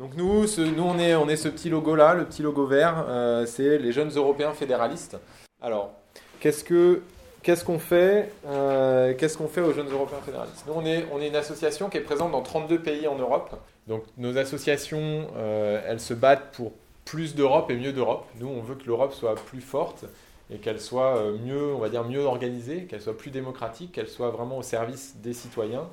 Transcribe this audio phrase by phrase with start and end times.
[0.00, 3.04] Donc nous, ce, nous on, est, on est ce petit logo-là, le petit logo vert,
[3.06, 5.18] euh, c'est les jeunes européens fédéralistes.
[5.60, 5.92] Alors,
[6.40, 7.02] qu'est-ce que
[7.42, 10.64] Qu'est-ce qu'on fait euh, Qu'est-ce qu'on fait aux jeunes Européens fédéralistes?
[10.66, 13.58] Nous, on est, on est une association qui est présente dans 32 pays en Europe.
[13.86, 16.72] Donc, nos associations, euh, elles se battent pour
[17.06, 18.26] plus d'Europe et mieux d'Europe.
[18.38, 20.04] Nous, on veut que l'Europe soit plus forte
[20.50, 24.30] et qu'elle soit mieux, on va dire, mieux organisée, qu'elle soit plus démocratique, qu'elle soit
[24.30, 25.88] vraiment au service des citoyens.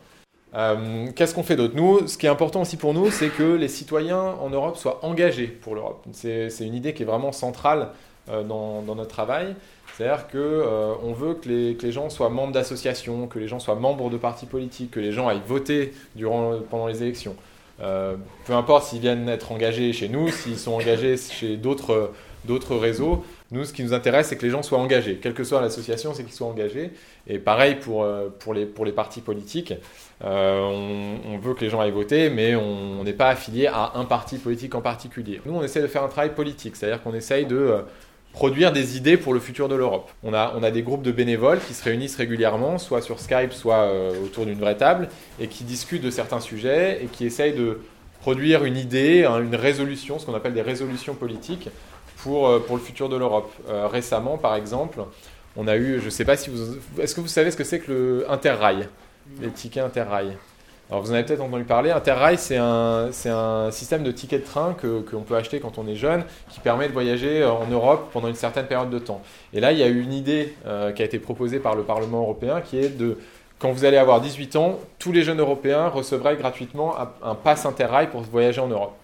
[1.16, 1.76] Qu'est-ce qu'on fait d'autre?
[1.76, 5.05] Nous, ce qui est important aussi pour nous, c'est que les citoyens en Europe soient
[5.05, 6.04] engagés pour l'Europe.
[6.14, 7.90] C'est une idée qui est vraiment centrale
[8.27, 9.55] dans, dans, notre travail.
[9.98, 14.12] C'est-à-dire qu'on euh, veut que les, gens soient membres d'associations, que les gens soient membres
[14.12, 15.91] de partis politiques, que les gens aillent voter
[16.70, 17.36] pendant les élections.
[17.81, 22.12] Euh, peu importe s'ils viennent être engagés chez nous, s'ils sont engagés chez d'autres
[22.76, 25.20] réseaux, nous, ce qui nous intéresse, c'est que les gens soient engagés.
[25.22, 26.92] Quelle que soit l'association, c'est qu'ils soient engagés.
[27.28, 29.73] Et pareil pour, euh, pour, les, pour les partis politiques.
[30.22, 34.38] on, veut que les gens aillent voter, mais on n'est pas affilié à un parti
[34.38, 35.40] politique en particulier.
[35.46, 37.84] Nous, on essaie de faire un travail politique, c'est-à-dire qu'on essaye de
[38.38, 40.11] produire des idées pour le futur de l'Europe.
[40.23, 43.52] On a, on a des groupes de bénévoles qui se réunissent régulièrement, soit sur Skype,
[43.52, 47.56] soit euh, autour d'une vraie table, et qui discutent de certains sujets et qui essayent
[47.56, 47.80] de
[48.22, 51.70] produire une idée, une résolution, ce qu'on appelle des résolutions politiques
[52.23, 53.52] pour, euh, pour le futur de l'Europe.
[53.70, 55.00] Euh, récemment, par exemple,
[55.56, 56.78] on a eu, je ne sais pas si vous...
[57.02, 58.88] Est-ce que vous savez ce que c'est que le Interrail
[59.42, 60.38] Les tickets Interrail?
[60.90, 64.45] Alors vous en avez peut-être entendu parler, Interrail c'est un, un, système de tickets de
[64.45, 67.68] train que, qu'on peut acheter quand on est jeune qui permet de voyager euh, en
[67.68, 69.22] Europe pendant une certaine période de temps.
[69.52, 70.56] Et là il y a eu une idée
[70.95, 73.18] qui a été proposée par le Parlement européen qui est de,
[73.60, 78.08] quand vous allez avoir 18 ans, tous les jeunes européens recevraient gratuitement un, pass Interrail
[78.08, 78.95] pour voyager en Europe.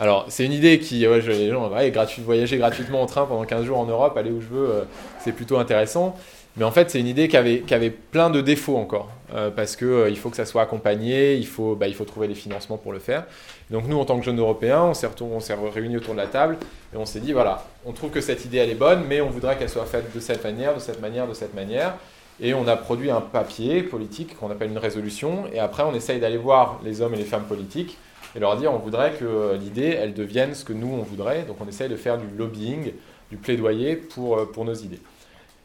[0.00, 3.64] Alors, c'est une idée qui, les gens, ouais, gratuit, voyager gratuitement en train pendant 15
[3.64, 4.84] jours en Europe, aller où je veux, euh,
[5.18, 6.16] c'est plutôt intéressant.
[6.56, 9.88] Mais en fait, c'est une idée qui avait, plein de défauts encore, euh, parce qu'il
[9.88, 12.92] euh, faut que ça soit accompagné, il faut, bah, il faut trouver les financements pour
[12.92, 13.24] le faire.
[13.70, 14.94] Donc nous, en tant que jeunes Européens, on
[15.40, 16.58] s'est réunis autour de la table
[16.94, 19.30] et on s'est dit, voilà, on trouve que cette idée, elle est bonne, mais on
[19.30, 21.94] voudrait qu'elle soit faite de cette manière, de cette manière, de cette manière.
[22.40, 26.20] Et on a produit un papier politique qu'on appelle une résolution, et après on essaye
[26.20, 27.98] d'aller voir les hommes et les femmes politiques
[28.38, 31.42] et leur dire, on voudrait que euh, l'idée, elle devienne ce que nous, on voudrait.
[31.42, 32.92] Donc on essaye de faire du lobbying,
[33.30, 35.00] du plaidoyer pour, pour nos idées.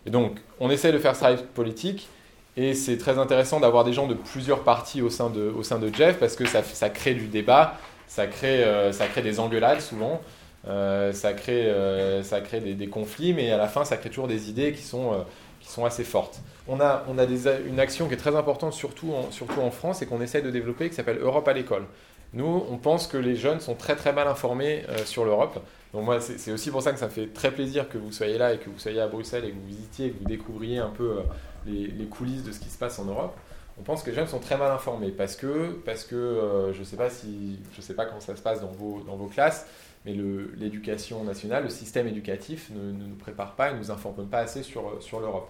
[0.06, 2.09] Et donc, on essaie de faire ça politique,
[2.57, 5.79] et c'est très intéressant d'avoir des gens de plusieurs partis au sein de, au sein
[5.79, 9.39] de Jeff, parce que ça, ça crée du débat, ça crée, euh, ça crée des
[9.39, 10.22] engueulades souvent,
[10.67, 14.28] euh, ça crée, euh, ça crée des, conflits, mais à la fin, ça crée toujours
[14.28, 15.25] des idées qui sont,
[15.62, 16.41] qui sont assez fortes.
[16.67, 17.25] On a, on a
[17.67, 20.51] une action qui est très importante, surtout en, surtout en France, et qu'on essaie de
[20.51, 21.85] développer, qui s'appelle Europe à l'école.
[22.33, 25.63] Nous, on pense que les jeunes sont très très mal informés sur l'Europe.
[25.94, 28.39] Donc moi, c'est aussi pour ça que ça me fait très plaisir que vous soyez
[28.39, 30.79] là et que vous soyez à Bruxelles et que vous visitiez et que vous découvriez
[30.79, 31.21] un peu euh,
[31.67, 33.38] les, coulisses de ce qui se passe en Europe.
[33.79, 36.79] On pense que les jeunes sont très mal informés parce que, parce que euh, je
[36.79, 39.27] ne sais, pas si, je sais pas comment ça se passe dans vos, dans vos
[39.27, 39.67] classes,
[40.03, 40.15] mais
[40.57, 44.63] l'éducation nationale, le système éducatif ne, nous prépare pas et ne nous informe pas assez
[44.63, 45.50] sur, sur l'Europe.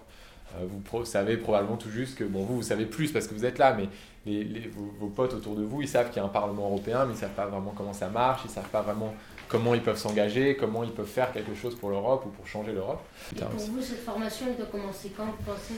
[0.56, 3.46] Euh, vous savez probablement tout juste que, bon, vous, vous savez plus parce que vous
[3.46, 3.88] êtes là, mais
[4.26, 7.04] les, vos, vos, potes autour de vous, ils savent qu'il y a un Parlement européen,
[7.04, 9.14] mais ils ne savent pas vraiment comment ça marche, ils ne savent pas vraiment
[9.48, 12.72] comment ils peuvent s'engager, comment ils peuvent faire quelque chose pour l'Europe ou pour changer
[12.72, 13.02] l'Europe.
[13.36, 15.74] Pour vous, cette formation, elle doit commencer quand Vous pensez?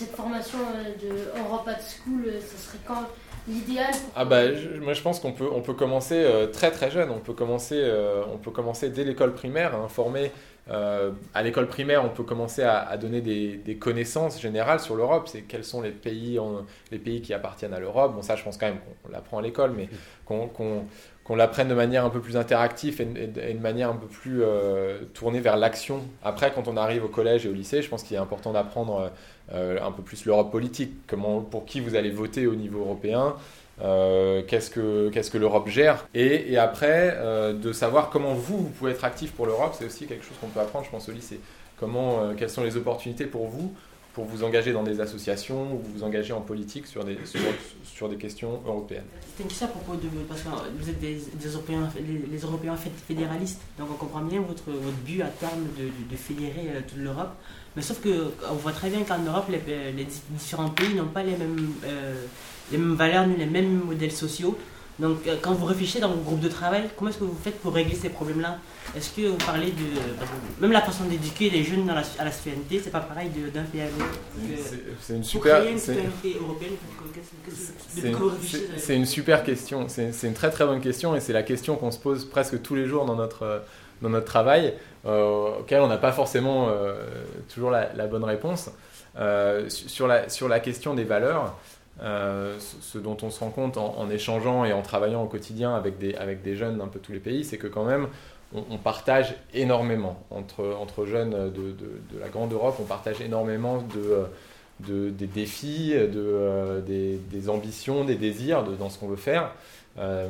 [0.00, 3.02] Cette formation euh, de Europe at School, euh, ce serait quand?
[3.46, 4.44] L'idéal Ah bah,
[4.80, 7.10] moi je pense qu'on peut, on peut commencer euh, très très jeune.
[7.10, 7.82] On peut commencer,
[8.32, 10.30] on peut commencer dès l'école primaire, à informer.
[10.68, 15.28] à l'école primaire, on peut commencer à, donner des, des, connaissances générales sur l'Europe.
[15.28, 16.38] C'est quels sont les pays,
[16.92, 17.89] les pays qui appartiennent à l'Europe.
[17.90, 19.88] Bon, ça, je pense quand même qu'on l'apprend à l'école, mais
[20.24, 20.50] qu'on
[21.30, 24.98] qu'on l'apprenne de manière un peu plus interactive et, de manière un peu plus euh,
[25.14, 26.00] tournée vers l'action.
[26.24, 29.12] Après, quand on arrive au collège et au lycée, je pense qu'il est important d'apprendre
[29.52, 33.36] euh, un peu plus l'Europe politique, comment, pour qui vous allez voter au niveau européen,
[33.80, 37.16] euh, qu'est-ce que, que l'Europe gère, et, et après,
[37.54, 40.48] de savoir comment vous, vous pouvez être actif pour l'Europe, c'est aussi quelque chose qu'on
[40.48, 41.38] peut apprendre, je pense, au lycée.
[41.78, 43.72] Comment, quelles sont les opportunités pour vous
[44.12, 47.16] pour vous engager dans des associations ou vous engager en politique sur des,
[47.84, 49.04] sur, des questions européennes.
[49.20, 50.08] C'était une question à propos de.
[50.28, 50.48] Parce que
[50.78, 51.88] vous êtes des, Européens,
[52.30, 52.76] les, Européens
[53.06, 56.98] fédéralistes, donc on comprend bien votre, votre but à terme de, de, fédérer euh, toute
[56.98, 57.34] l'Europe.
[57.76, 61.36] Mais sauf qu'on voit très bien qu'en Europe, les, les, différents pays n'ont pas les
[61.36, 62.24] mêmes, euh,
[62.72, 64.58] les mêmes valeurs ni les mêmes modèles sociaux.
[65.00, 67.58] Donc, euh, quand vous réfléchissez dans vos groupe de travail, comment est-ce que vous faites
[67.60, 68.58] pour régler ces problèmes-là?
[68.94, 70.60] Est-ce que vous parlez de.
[70.60, 73.84] Même la façon d'éduquer les jeunes à la citoyenneté, c'est pas pareil d'un pays à
[73.86, 75.62] l'autre C'est une super.
[78.76, 79.86] C'est une super question.
[79.88, 82.74] C'est une très très bonne question et c'est la question qu'on se pose presque tous
[82.74, 83.62] les jours dans notre,
[84.02, 84.74] dans notre travail,
[85.06, 86.94] euh, auquel on n'a pas forcément euh,
[87.52, 88.70] toujours la, bonne réponse.
[89.68, 91.56] sur, la, sur la question des valeurs,
[91.98, 96.56] ce dont on se rend compte en, échangeant et en travaillant au quotidien avec des,
[96.56, 98.08] jeunes d'un peu tous les pays, c'est que quand même,
[98.54, 104.24] on, partage énormément entre, jeunes de, la grande Europe, on partage énormément de,
[104.88, 109.52] de des défis, de, des, ambitions, des désirs dans ce qu'on veut faire.
[109.98, 110.28] Euh,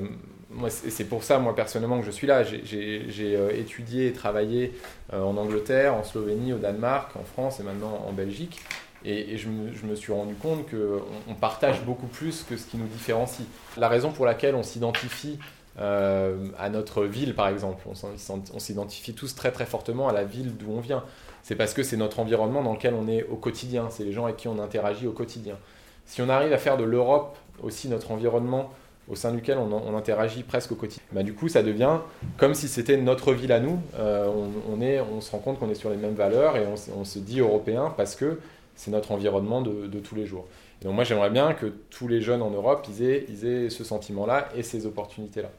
[0.69, 2.43] c'est pour ça, moi personnellement, que je suis là.
[2.43, 4.73] J'ai euh, étudié et travaillé
[5.13, 8.61] euh, en Angleterre, en Slovénie, au Danemark, en France et maintenant en Belgique.
[9.05, 12.87] Et, je, me, suis rendu compte qu'on on partage beaucoup plus que ce qui nous
[12.87, 13.47] différencie.
[13.77, 15.39] La raison pour laquelle on s'identifie
[15.79, 20.71] à notre ville, par exemple, on s'identifie tous très très fortement à la ville d'où
[20.73, 21.03] on vient.
[21.43, 24.25] C'est parce que c'est notre environnement dans lequel on est au quotidien, c'est les gens
[24.25, 25.57] avec qui on interagit au quotidien.
[26.05, 28.71] Si on arrive à faire de l'Europe aussi notre environnement
[29.09, 31.03] au sein duquel on, interagit presque au quotidien.
[31.13, 31.99] Bah, du coup, ça devient
[32.37, 33.81] comme si c'était notre ville à nous.
[33.99, 37.41] Euh, on se rend compte qu'on est sur les mêmes valeurs et on, se dit
[37.41, 38.39] européen parce que
[38.81, 40.47] c'est notre environnement de, tous les jours.
[40.81, 44.49] Et donc moi, j'aimerais bien que tous les jeunes en Europe, ils aient, ce sentiment-là
[44.57, 45.51] et ces opportunités-là.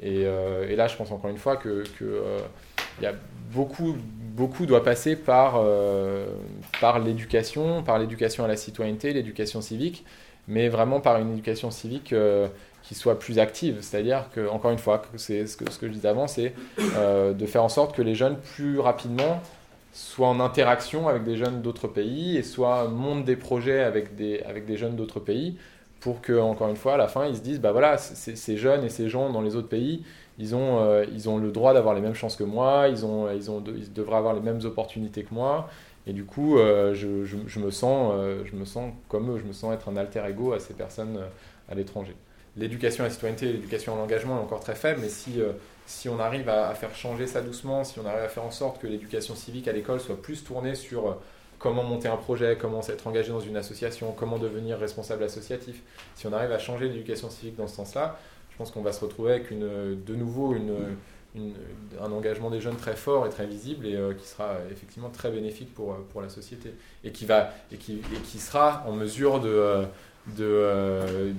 [0.00, 2.38] Et, euh, là, je pense encore une fois que, euh,
[3.02, 3.12] y a
[3.52, 3.96] beaucoup,
[4.36, 5.60] beaucoup doit passer par,
[6.80, 10.04] par l'éducation, par l'éducation à la citoyenneté, l'éducation civique,
[10.46, 12.14] mais vraiment par une éducation civique
[12.82, 13.78] qui soit plus active.
[13.80, 16.54] C'est-à-dire que, encore une fois, c'est ce que, ce que je disais avant, c'est
[16.96, 19.40] euh, de faire en sorte que les jeunes plus rapidement
[19.92, 24.40] soient en interaction avec des jeunes d'autres pays et soit montent des projets avec des,
[24.42, 25.56] avec des jeunes d'autres pays
[26.00, 28.84] pour que, encore une fois, à la fin, ils se disent, bah voilà, ces jeunes
[28.84, 30.04] et ces gens dans les autres pays,
[30.38, 33.30] ils ont, euh, ils ont le droit d'avoir les mêmes chances que moi, ils, ont,
[33.30, 35.68] ils, ont, ils devraient avoir les mêmes opportunités que moi.
[36.06, 38.14] Et du coup, euh, je, je, me sens,
[38.44, 41.20] je me sens comme eux, je me sens être un alter ego à ces personnes
[41.68, 42.16] à l'étranger
[42.60, 45.52] l'éducation à la citoyenneté et l'éducation à l'engagement est encore très faible, mais si, euh,
[45.86, 48.80] si on arrive à, faire changer ça doucement, si on arrive à faire en sorte
[48.80, 51.14] que l'éducation civique à l'école soit plus tournée sur euh,
[51.58, 55.82] comment monter un projet, comment être engagé dans une association, comment devenir responsable associatif,
[56.14, 58.18] si on arrive à changer l'éducation civique dans ce sens-là,
[58.50, 60.74] je pense qu'on va se retrouver avec une, de nouveau une,
[61.36, 65.30] un engagement des jeunes très fort et très visible et euh, qui sera effectivement très
[65.30, 66.74] bénéfique pour, pour la société
[67.04, 71.32] et qui, va, et qui, et qui sera en mesure de euh,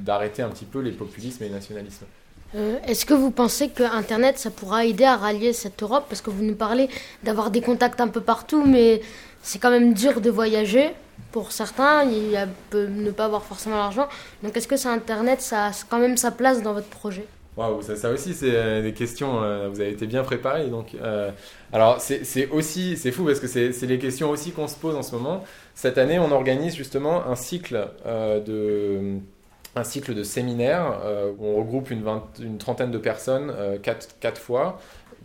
[0.00, 2.06] d'arrêter de, un petit peu les populismes et les nationalismes.
[2.54, 6.04] Euh, est-ce que vous pensez que Internet, ça pourra aider à rallier cette Europe?
[6.08, 6.90] Parce que vous nous parlez
[7.22, 9.00] d'avoir des contacts un peu partout, mais
[9.42, 10.90] c'est quand même dur de voyager
[11.30, 12.04] pour certains.
[12.04, 12.36] Il
[12.70, 14.08] peut ne pas avoir forcément l'argent.
[14.42, 17.26] Donc est-ce que c'est Internet, ça a quand même sa place dans votre projet?
[17.56, 19.40] Waouh, ça, aussi, c'est euh, des questions.
[19.68, 20.68] vous avez été bien préparé.
[20.68, 20.96] Donc,
[21.72, 25.02] alors, c'est aussi, c'est fou parce que c'est les questions aussi qu'on se pose en
[25.02, 25.42] ce moment.
[25.74, 29.20] Cette année, on organise justement un cycle euh, de
[29.74, 32.04] un cycle de séminaires euh, où on regroupe une,
[32.58, 34.78] trentaine de personnes euh, quatre, quatre, fois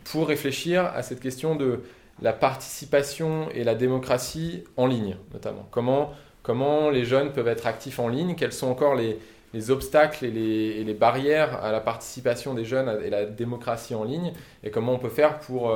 [0.06, 1.82] pour réfléchir à cette question de
[2.22, 5.68] la participation et la démocratie en ligne, notamment.
[5.70, 6.14] Comment,
[6.44, 9.20] comment les jeunes peuvent être actifs en ligne Quels sont encore les,
[9.58, 13.96] les obstacles et les, et les, barrières à la participation des jeunes et la démocratie
[13.96, 14.34] en ligne
[14.64, 15.72] Et comment on peut faire pour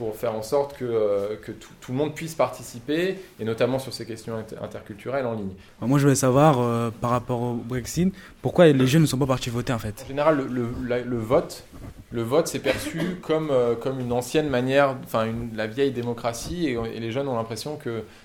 [0.00, 3.78] pour faire en sorte que, euh, que tout, tout, le monde puisse participer, et notamment
[3.78, 5.52] sur ces questions interculturelles en ligne.
[5.82, 9.26] Moi, je voulais savoir, euh, par rapport au Brexit, pourquoi les jeunes ne sont pas
[9.26, 10.02] partis voter en fait?
[10.02, 10.68] En général, le,
[11.04, 11.64] le, vote,
[12.12, 16.98] le vote c'est perçu comme, euh, comme une ancienne manière, enfin la vieille démocratie, et,
[16.98, 17.78] les jeunes ont l'impression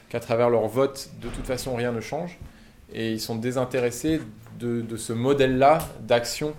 [0.10, 2.40] qu'à travers leur vote, de toute façon, rien ne change,
[2.94, 4.22] et ils sont désintéressés
[4.60, 6.54] de, de ce modèle-là d'action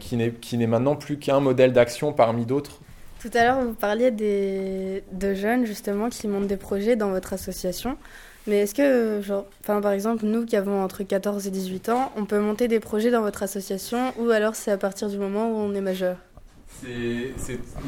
[0.00, 2.80] qui n'est maintenant plus qu'un modèle d'action parmi d'autres
[3.20, 7.32] tout à l'heure, vous parliez des, de jeunes justement qui montent des projets dans votre
[7.32, 7.98] association.
[8.46, 12.12] Mais est-ce que, genre, enfin, par exemple, nous qui avons entre 14 et 18 ans,
[12.16, 15.50] on peut monter des projets dans votre association ou alors c'est à partir du moment
[15.50, 16.16] où on est majeur?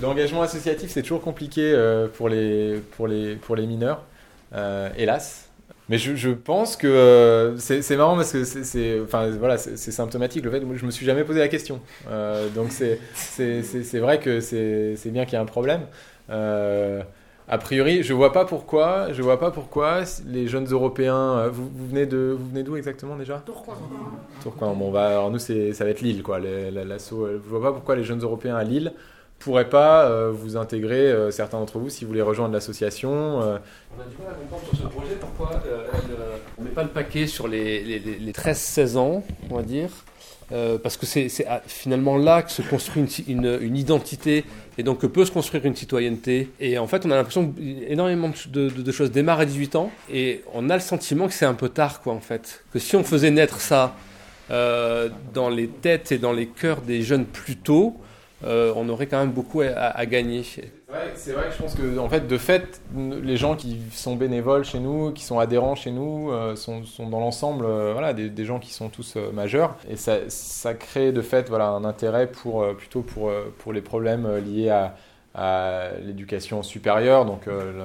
[0.03, 4.05] L'engagement associatif, c'est toujours compliqué euh, pour, les, pour, les, pour les mineurs,
[4.53, 5.50] euh, hélas.
[5.91, 10.45] Mais je, je, pense que euh, c'est marrant parce que c'est enfin, voilà, c'est symptomatique
[10.45, 11.81] le fait que je me suis jamais posé la question.
[12.09, 15.83] Euh, donc c'est vrai que c'est bien qu'il y ait un problème.
[16.31, 17.03] Euh,
[17.49, 21.49] a priori, je vois pas pourquoi, je vois pas pourquoi les jeunes Européens.
[21.49, 23.43] Vous, vous venez de, vous venez d'où exactement déjà?
[23.45, 23.77] Tourcoing.
[24.45, 24.75] Tourcoing.
[24.75, 26.39] Bon, va, alors nous c'est, ça va être Lille, quoi.
[26.39, 27.27] L'assaut.
[27.27, 28.93] Je vois pas pourquoi les jeunes Européens à Lille
[29.41, 33.59] pourrait pas euh, vous intégrer, euh, certains d'entre vous, si vous voulez rejoindre l'association euh.
[33.97, 35.63] On a du mal à comprendre sur ce projet pourquoi
[36.59, 39.89] on ne met pas le paquet sur les, les, les 13-16 ans, on va dire,
[40.83, 41.29] parce que c'est
[41.67, 44.45] finalement là que se construit une, une, une, identité
[44.79, 46.51] et donc que peut se construire une citoyenneté.
[46.61, 47.53] Et en fait, on a l'impression
[47.89, 51.35] énormément de, de, de, choses démarrent à 18 ans et on a le sentiment que
[51.35, 52.63] c'est un peu tard, quoi, en fait.
[52.73, 53.97] Que si on faisait naître ça
[54.49, 57.97] dans les têtes et dans les cœurs des jeunes plus tôt,
[58.43, 60.43] euh, on aurait quand même beaucoup à, gagner.
[60.43, 64.65] c'est vrai que je pense que, en fait, de fait, les gens qui sont bénévoles
[64.65, 68.59] chez nous, qui sont adhérents chez nous, euh, sont, dans l'ensemble euh, voilà, des, gens
[68.59, 69.77] qui sont tous majeurs.
[69.91, 74.27] Et ça, ça, crée de fait voilà, un intérêt pour, plutôt pour, pour les problèmes
[74.39, 74.97] liés à,
[75.35, 77.43] à l'éducation supérieure, donc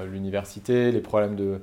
[0.10, 1.60] l'université, les problèmes de,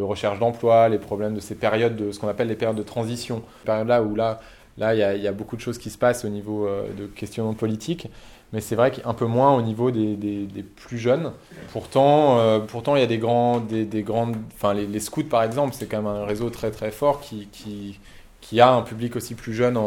[0.00, 3.42] recherche d'emploi, les problèmes de ces périodes, de ce qu'on appelle les périodes de transition.
[3.66, 4.40] Là où là,
[4.78, 8.08] là, il y, a, beaucoup de choses qui se passent au niveau de questionnement politique
[8.52, 11.32] mais c'est vrai qu'un peu moins au niveau des, plus jeunes.
[11.72, 15.42] Pourtant, euh, pourtant, il y a des grands, des, des grandes, enfin les, scouts par
[15.42, 19.54] exemple, c'est quand même un réseau très très fort qui, a un public aussi plus
[19.54, 19.78] jeune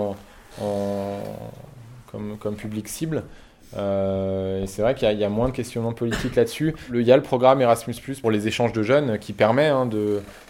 [2.10, 3.24] comme public cible.
[3.78, 6.76] Euh, et c'est vrai qu'il y, a moins de questionnements politiques là-dessus.
[6.94, 9.90] Il y a le programme Erasmus pour les échanges de jeunes qui permet hein,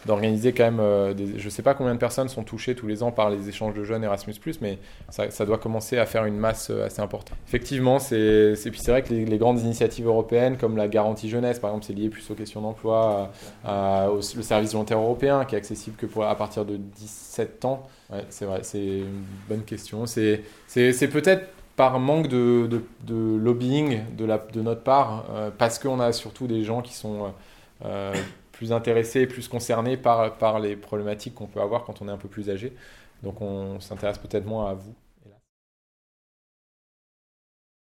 [0.05, 0.79] d'organiser quand même.
[0.79, 3.29] Euh, des, je ne sais pas combien de personnes sont touchées tous les ans par
[3.29, 4.77] les échanges de jeunes Erasmus, mais
[5.09, 7.37] ça, doit commencer à faire une masse euh, assez importante.
[7.47, 8.55] Effectivement, c'est
[8.87, 12.29] vrai que les, grandes initiatives européennes comme la garantie jeunesse, par exemple, c'est lié plus
[12.29, 13.31] aux questions d'emploi,
[13.65, 17.83] au le service volontaire européen qui est accessible que pour, à partir de 17 ans.
[18.29, 20.05] C'est vrai, c'est une bonne question.
[20.05, 26.11] C'est peut-être par manque de, lobbying de, la, de, notre part, euh, parce qu'on a
[26.13, 27.33] surtout des gens qui sont
[27.83, 28.13] euh,
[28.51, 32.17] plus intéressés, plus concernés par, par les problématiques qu'on peut avoir quand on est un
[32.17, 32.73] peu plus âgé.
[33.23, 34.93] Donc on s'intéresse peut-être moins à vous.